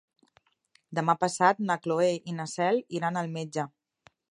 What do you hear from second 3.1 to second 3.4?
al